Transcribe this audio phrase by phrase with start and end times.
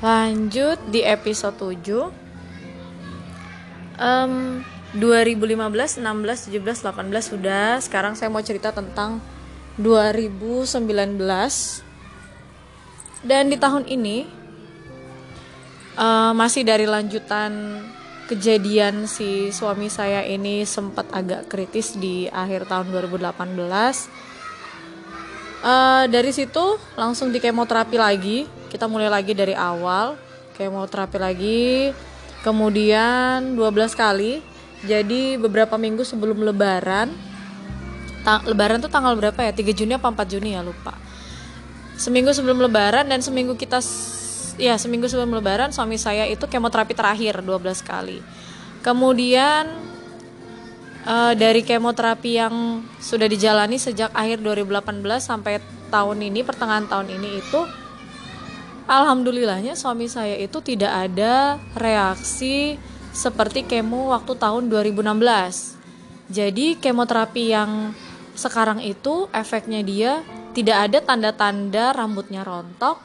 [0.00, 2.08] Lanjut di episode 7
[4.00, 4.64] um,
[4.96, 7.76] 2015, 16, 17, 18 sudah.
[7.84, 9.20] Sekarang saya mau cerita tentang
[9.76, 11.20] 2019
[13.20, 14.24] Dan di tahun ini
[16.00, 17.84] uh, Masih dari lanjutan
[18.24, 23.26] kejadian si suami saya ini sempat agak kritis di akhir tahun 2018
[25.66, 30.14] uh, dari situ langsung di kemoterapi lagi kita mulai lagi dari awal
[30.54, 31.90] kemoterapi lagi.
[32.46, 34.40] Kemudian 12 kali.
[34.80, 37.12] Jadi beberapa minggu sebelum lebaran
[38.48, 39.52] lebaran tuh tanggal berapa ya?
[39.52, 40.62] 3 Juni apa 4 Juni ya?
[40.62, 40.96] Lupa.
[42.00, 43.82] Seminggu sebelum lebaran dan seminggu kita
[44.56, 48.24] ya seminggu sebelum lebaran suami saya itu kemoterapi terakhir 12 kali.
[48.80, 49.68] Kemudian
[51.04, 55.60] uh, dari kemoterapi yang sudah dijalani sejak akhir 2018 sampai
[55.92, 57.60] tahun ini pertengahan tahun ini itu
[58.90, 62.74] alhamdulillahnya suami saya itu tidak ada reaksi
[63.14, 67.94] seperti kemo waktu tahun 2016 jadi kemoterapi yang
[68.34, 72.98] sekarang itu efeknya dia tidak ada tanda-tanda rambutnya rontok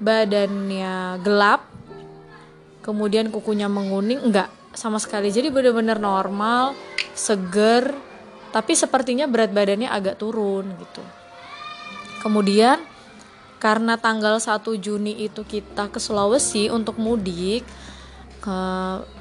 [0.00, 1.64] badannya gelap
[2.84, 5.30] kemudian kukunya menguning enggak sama sekali.
[5.30, 6.74] Jadi benar-benar normal
[7.14, 7.92] seger
[8.50, 11.02] tapi sepertinya berat badannya agak turun gitu.
[12.20, 12.82] Kemudian
[13.60, 17.68] karena tanggal 1 Juni itu kita ke Sulawesi untuk mudik
[18.40, 18.60] ke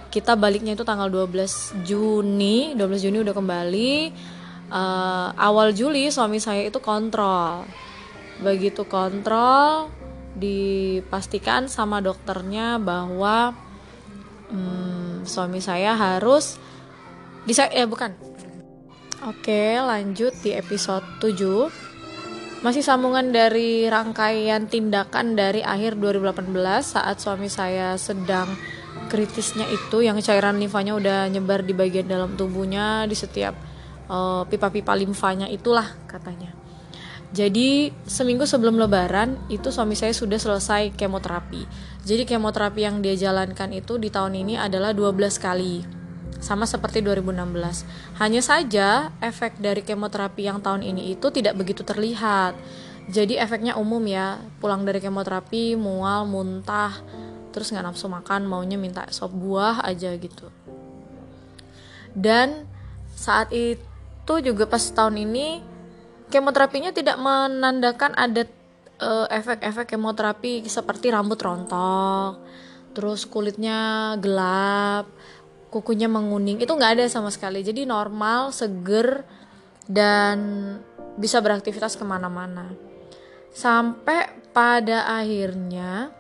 [0.09, 3.94] kita baliknya itu tanggal 12 Juni 12 Juni udah kembali.
[4.70, 7.67] Uh, awal Juli suami saya itu kontrol.
[8.40, 9.92] Begitu kontrol
[10.40, 13.52] dipastikan sama dokternya bahwa
[14.50, 16.56] hmm, suami saya harus
[17.44, 18.16] bisa eh bukan.
[19.28, 21.89] Oke lanjut di episode 7
[22.60, 26.52] masih sambungan dari rangkaian tindakan dari akhir 2018
[26.84, 28.52] saat suami saya sedang
[29.08, 33.56] kritisnya itu yang cairan limfanya udah nyebar di bagian dalam tubuhnya di setiap
[34.11, 36.60] uh, pipa-pipa limfanya itulah katanya
[37.30, 41.62] jadi seminggu sebelum lebaran itu suami saya sudah selesai kemoterapi.
[42.02, 45.98] Jadi kemoterapi yang dia jalankan itu di tahun ini adalah 12 kali.
[46.38, 47.84] Sama seperti 2016.
[48.22, 52.54] Hanya saja efek dari kemoterapi yang tahun ini itu tidak begitu terlihat.
[53.10, 56.94] Jadi efeknya umum ya, pulang dari kemoterapi mual, muntah,
[57.50, 60.54] terus nggak nafsu makan, maunya minta sop buah aja gitu.
[62.14, 62.70] Dan
[63.18, 65.66] saat itu juga pas tahun ini
[66.30, 68.45] kemoterapinya tidak menandakan ada
[69.02, 72.38] uh, efek-efek kemoterapi seperti rambut rontok,
[72.94, 75.10] terus kulitnya gelap,
[75.70, 77.62] kukunya menguning, itu nggak ada sama sekali.
[77.62, 79.24] Jadi normal, seger,
[79.90, 80.38] dan
[81.18, 82.70] bisa beraktivitas ke mana-mana.
[83.50, 86.14] Sampai pada akhirnya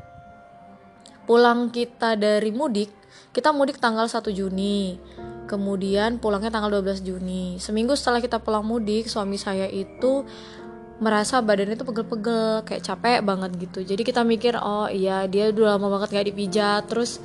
[1.29, 2.89] pulang kita dari mudik,
[3.29, 4.97] kita mudik tanggal 1 Juni.
[5.49, 7.57] Kemudian pulangnya tanggal 12 Juni.
[7.57, 10.25] Seminggu setelah kita pulang mudik suami saya itu
[11.01, 13.81] merasa badannya itu pegel-pegel kayak capek banget gitu.
[13.81, 16.85] Jadi kita mikir oh iya dia udah lama banget gak dipijat.
[16.85, 17.17] Terus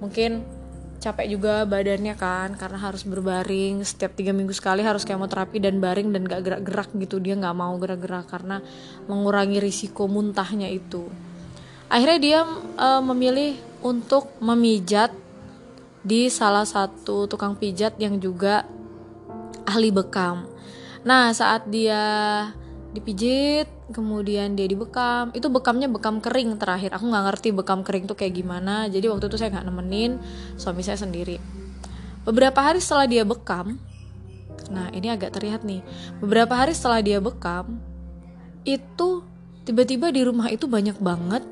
[0.00, 0.55] mungkin
[0.98, 6.10] capek juga badannya kan karena harus berbaring setiap tiga minggu sekali harus kemoterapi dan baring
[6.10, 8.64] dan gak gerak-gerak gitu dia nggak mau gerak-gerak karena
[9.06, 11.06] mengurangi risiko muntahnya itu
[11.86, 12.40] akhirnya dia
[12.76, 15.14] uh, memilih untuk memijat
[16.06, 18.62] di salah satu tukang pijat yang juga
[19.66, 20.46] ahli bekam.
[21.02, 22.02] Nah, saat dia
[22.94, 26.94] dipijit, kemudian dia dibekam, itu bekamnya bekam kering terakhir.
[26.94, 28.90] Aku nggak ngerti bekam kering tuh kayak gimana.
[28.90, 30.18] Jadi waktu itu saya nggak nemenin
[30.58, 31.38] suami saya sendiri.
[32.26, 33.78] Beberapa hari setelah dia bekam,
[34.66, 35.84] nah ini agak terlihat nih.
[36.18, 37.78] Beberapa hari setelah dia bekam,
[38.66, 39.22] itu
[39.62, 41.46] tiba-tiba di rumah itu banyak banget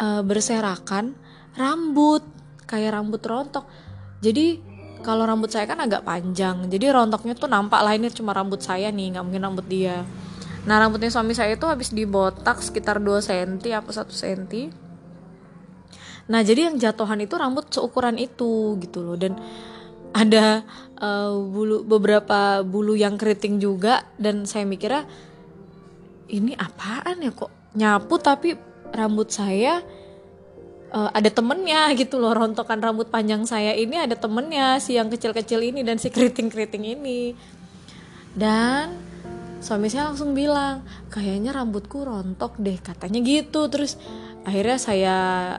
[0.00, 1.16] uh, berserakan
[1.56, 2.24] rambut
[2.68, 3.68] kayak rambut rontok
[4.24, 4.60] jadi
[5.00, 8.92] kalau rambut saya kan agak panjang jadi rontoknya tuh nampak lah ini cuma rambut saya
[8.92, 10.04] nih nggak mungkin rambut dia
[10.68, 14.42] nah rambutnya suami saya itu habis dibotak sekitar 2 cm apa 1 cm
[16.30, 19.18] nah jadi yang jatuhan itu rambut seukuran itu gitu loh.
[19.18, 19.34] Dan
[20.14, 20.62] ada
[20.98, 24.06] uh, bulu beberapa bulu yang keriting juga.
[24.14, 25.10] Dan saya mikirnya
[26.30, 27.34] ini apaan ya?
[27.34, 28.14] Kok nyapu?
[28.22, 28.54] Tapi
[28.94, 29.82] rambut saya
[30.94, 32.30] uh, ada temennya gitu loh.
[32.30, 37.34] Rontokan rambut panjang saya ini ada temennya si yang kecil-kecil ini dan si keriting-keriting ini.
[38.30, 39.09] Dan
[39.60, 43.68] suami saya langsung bilang kayaknya rambutku rontok deh katanya gitu.
[43.68, 44.00] Terus
[44.42, 45.16] akhirnya saya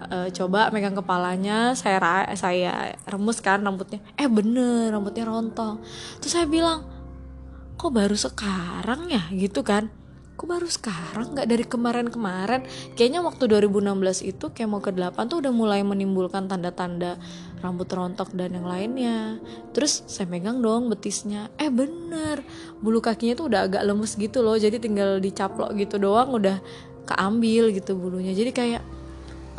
[0.10, 2.02] uh, coba megang kepalanya saya
[2.34, 4.02] saya remus kan rambutnya.
[4.18, 5.80] Eh bener rambutnya rontok.
[6.20, 6.84] Terus saya bilang
[7.78, 9.30] kok baru sekarang ya?
[9.30, 10.01] Gitu kan
[10.36, 11.38] kok baru sekarang?
[11.38, 12.66] Nggak dari kemarin-kemarin.
[12.98, 17.22] Kayaknya waktu 2016 itu kemo ke-8 tuh udah mulai menimbulkan tanda-tanda
[17.62, 19.38] rambut rontok dan yang lainnya.
[19.76, 21.54] Terus saya megang dong betisnya.
[21.62, 22.42] Eh bener.
[22.82, 24.58] Bulu kakinya tuh udah agak lemes gitu loh.
[24.58, 26.58] Jadi tinggal dicaplok gitu doang udah
[27.06, 28.34] keambil gitu bulunya.
[28.34, 28.84] Jadi kayak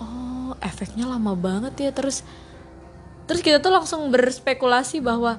[0.03, 1.91] oh efeknya lama banget ya.
[1.95, 2.27] Terus
[3.31, 5.39] terus kita tuh langsung berspekulasi bahwa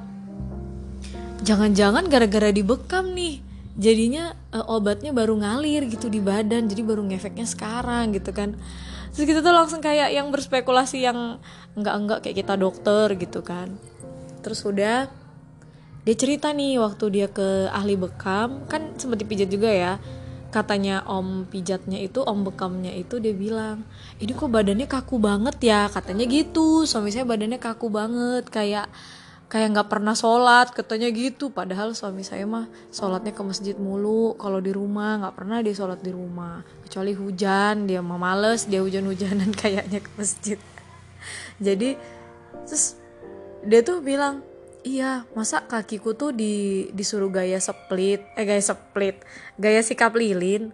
[1.43, 7.45] jangan-jangan gara-gara dibekam nih jadinya uh, obatnya baru ngalir gitu di badan jadi baru ngefeknya
[7.49, 8.53] sekarang gitu kan.
[9.13, 11.37] Terus kita tuh langsung kayak yang berspekulasi yang
[11.77, 13.77] enggak enggak kayak kita dokter gitu kan.
[14.41, 15.09] Terus udah
[16.03, 18.65] dia cerita nih waktu dia ke ahli bekam.
[18.69, 19.93] Kan sempat dipijat juga ya
[20.53, 23.81] katanya om pijatnya itu om bekamnya itu dia bilang
[24.21, 25.89] ini kok badannya kaku banget ya?
[25.89, 28.85] Katanya gitu suami saya badannya kaku banget kayak
[29.53, 31.53] kayak nggak pernah sholat katanya gitu.
[31.53, 34.33] Padahal suami saya mah sholatnya ke masjid mulu.
[34.41, 36.65] Kalau di rumah nggak pernah dia sholat di rumah.
[36.81, 40.57] Kecuali hujan dia mah males dia hujan-hujanan kayaknya ke masjid.
[41.61, 41.93] Jadi
[42.65, 42.97] terus
[43.61, 44.41] dia tuh bilang
[44.81, 49.21] iya masa kakiku tuh di disuruh gaya split eh gaya split
[49.55, 50.73] gaya sikap lilin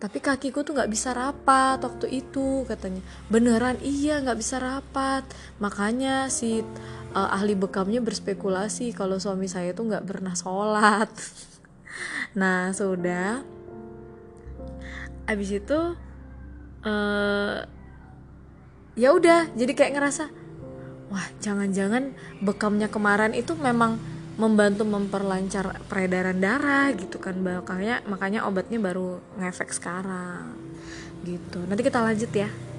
[0.00, 3.04] tapi kakiku tuh nggak bisa rapat waktu itu katanya.
[3.28, 5.28] Beneran iya nggak bisa rapat.
[5.60, 6.64] Makanya si
[7.14, 11.10] uh, ahli bekamnya berspekulasi kalau suami saya tuh nggak pernah sholat.
[12.30, 13.42] Nah sudah.
[15.26, 15.78] Abis itu
[16.86, 17.56] uh,
[18.94, 20.30] ya udah jadi kayak ngerasa
[21.10, 23.98] wah jangan-jangan bekamnya kemarin itu memang
[24.38, 27.34] membantu memperlancar peredaran darah gitu kan.
[27.42, 30.54] Makanya makanya obatnya baru ngefek sekarang
[31.26, 31.58] gitu.
[31.66, 32.69] Nanti kita lanjut ya